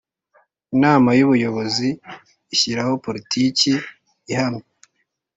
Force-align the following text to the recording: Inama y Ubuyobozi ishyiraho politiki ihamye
Inama 0.75 1.09
y 1.17 1.23
Ubuyobozi 1.25 1.89
ishyiraho 2.53 2.93
politiki 3.05 3.71
ihamye 4.31 4.65